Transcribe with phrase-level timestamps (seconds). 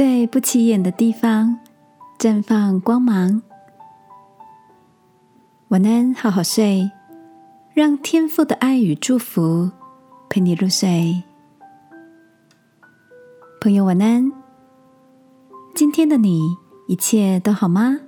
[0.00, 1.58] 在不起眼的地方
[2.18, 3.42] 绽放光芒。
[5.68, 6.90] 晚安，好好睡，
[7.74, 9.70] 让天父的爱与祝福
[10.30, 11.22] 陪你入睡。
[13.60, 14.32] 朋友，晚安。
[15.74, 16.48] 今天的你
[16.88, 18.00] 一切都好吗？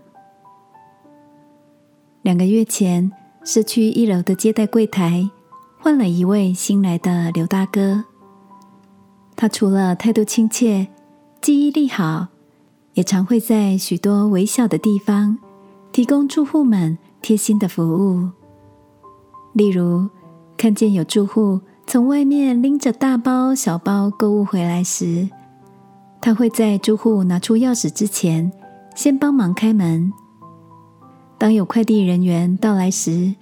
[2.22, 3.12] 两个月前，
[3.44, 5.28] 社区一楼的接待柜台
[5.78, 8.02] 换了一位新来的刘大哥。
[9.36, 10.88] 他除了态度亲切、
[11.42, 12.28] 记忆力好，
[12.94, 15.36] 也常会在许多微小的地方
[15.90, 18.30] 提供住户们贴心的服务。
[19.52, 20.08] 例如，
[20.56, 25.28] 看见有住户从外面拎着大包小包购物回来时，
[26.20, 28.52] 他会在住户拿出钥匙之前，
[28.94, 30.12] 先帮忙开门。
[31.38, 33.34] 当有快递人员到来时，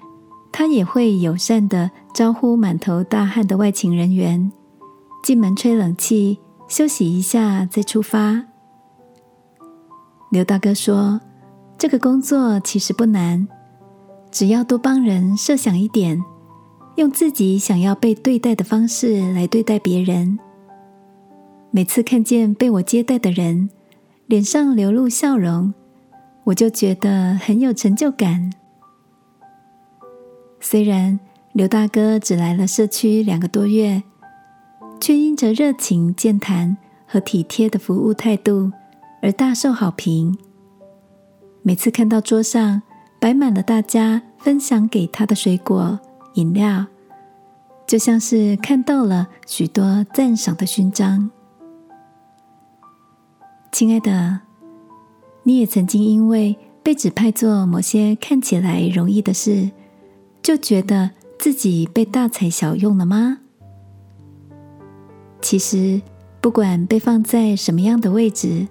[0.50, 4.50] 他也会友善的招呼满头大汗的外勤人员。
[5.22, 6.38] 进门吹冷气，
[6.70, 8.44] 休息一下再出发。
[10.30, 11.20] 刘大哥说
[11.76, 13.48] ：“这个工作其实不难，
[14.30, 16.22] 只要多帮人设想一点，
[16.94, 20.38] 用自己想要被对待的方式来对待别人。
[21.72, 23.68] 每次看见被我接待的人
[24.26, 25.74] 脸上流露笑容，
[26.44, 28.52] 我就觉得很有成就感。
[30.60, 31.18] 虽然
[31.52, 34.04] 刘大哥只来了社区两个多月。”
[35.00, 38.70] 却因着热情、健谈和体贴的服务态度
[39.22, 40.36] 而大受好评。
[41.62, 42.82] 每次看到桌上
[43.18, 45.98] 摆满了大家分享给他的水果、
[46.34, 46.86] 饮料，
[47.86, 51.30] 就像是看到了许多赞赏的勋章。
[53.72, 54.40] 亲爱的，
[55.42, 59.70] 你也曾经因为被指派做某些看起来容易的事，
[60.42, 63.38] 就觉得自己被大材小用了吗？
[65.50, 66.00] 其实，
[66.40, 68.68] 不管被放在什么样的位置，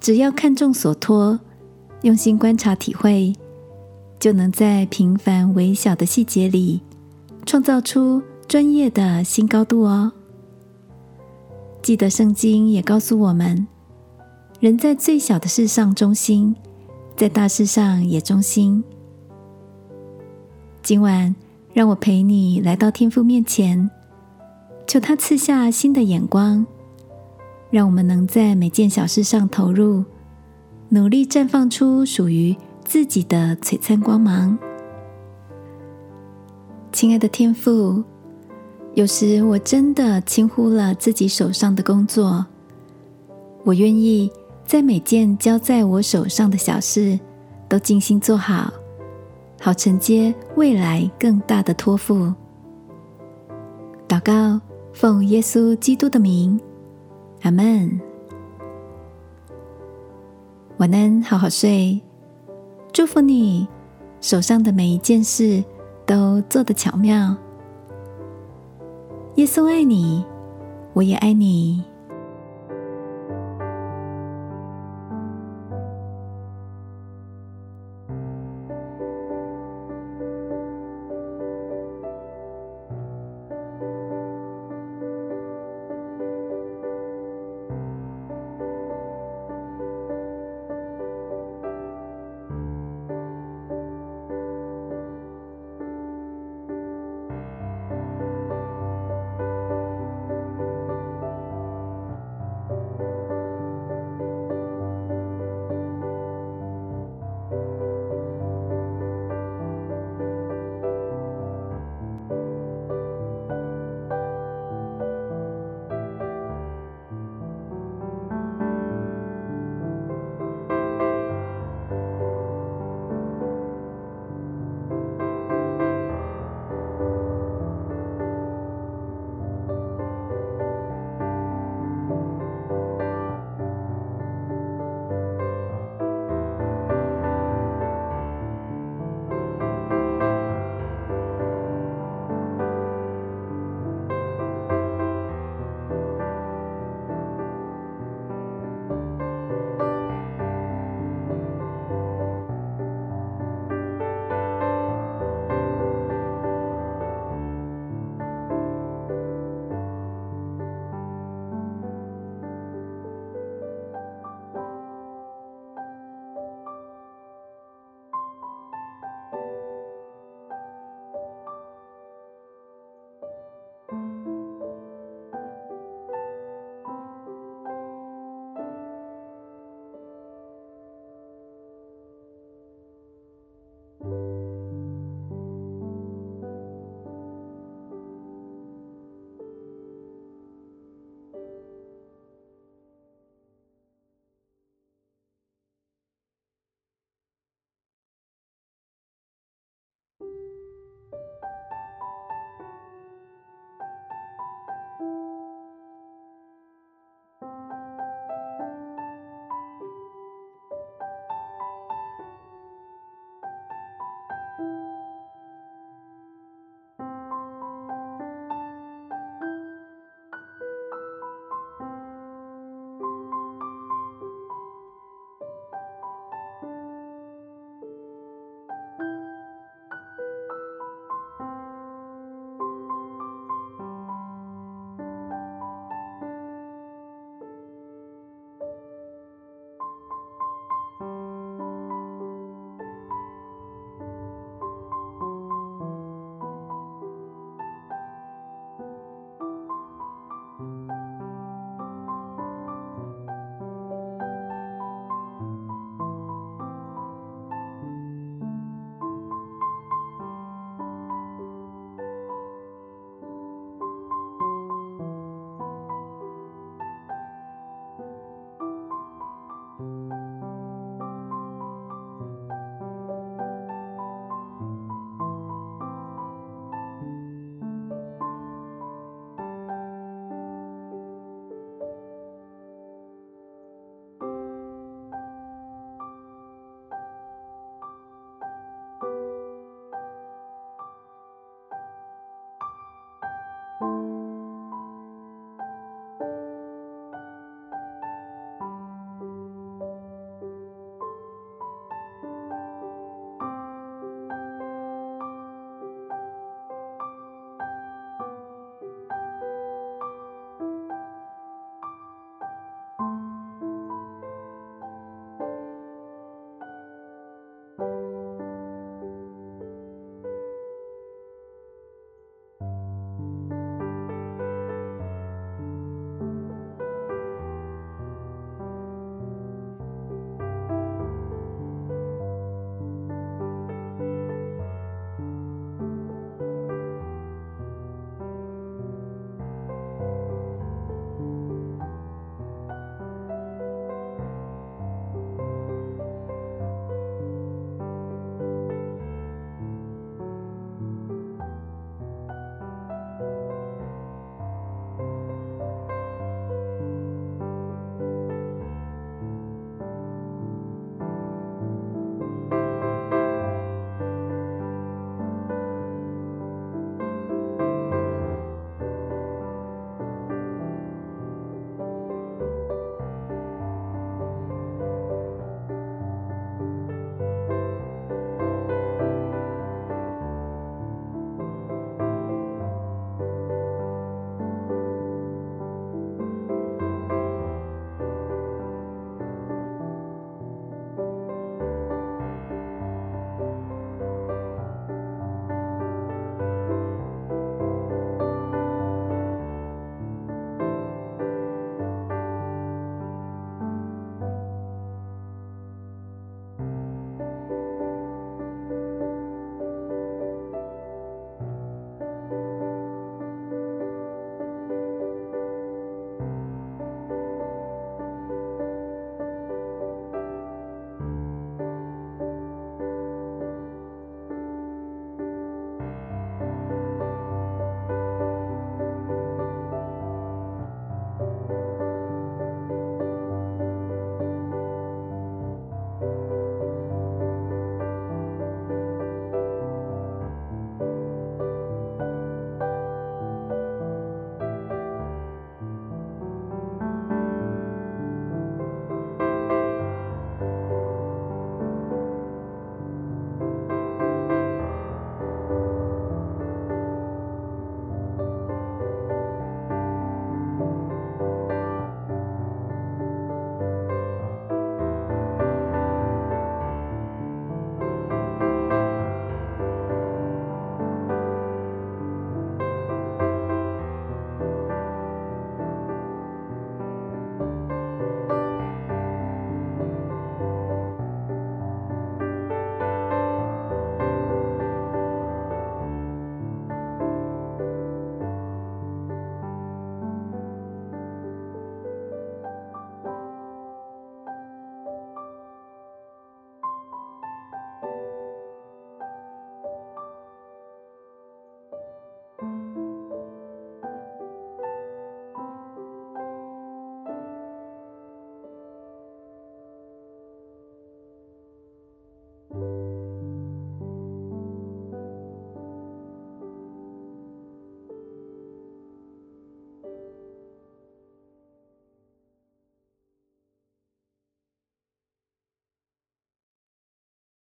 [0.00, 1.38] 只要看重所托，
[2.00, 3.34] 用心观察体会，
[4.18, 6.80] 就能在平凡微小的细节里，
[7.44, 10.10] 创造出专业的新高度哦。
[11.82, 13.68] 记得圣经也告诉我们，
[14.58, 16.56] 人在最小的事上忠心，
[17.14, 18.82] 在大事上也忠心。
[20.82, 21.36] 今晚，
[21.74, 23.90] 让我陪你来到天父面前。
[24.90, 26.66] 求他赐下新的眼光，
[27.70, 30.04] 让我们能在每件小事上投入，
[30.88, 34.58] 努力绽放出属于自己的璀璨光芒。
[36.90, 38.02] 亲爱的天父，
[38.94, 42.44] 有时我真的轻忽了自己手上的工作，
[43.62, 44.28] 我愿意
[44.66, 47.16] 在每件交在我手上的小事
[47.68, 48.72] 都精心做好，
[49.60, 52.34] 好承接未来更大的托付。
[54.08, 54.60] 祷告。
[55.00, 56.60] 奉耶稣基督的名，
[57.40, 57.98] 阿门。
[60.76, 61.98] 晚安，好好睡。
[62.92, 63.66] 祝福你
[64.20, 65.64] 手上的每一件事
[66.04, 67.34] 都做得巧妙。
[69.36, 70.22] 耶稣爱你，
[70.92, 71.82] 我也爱你。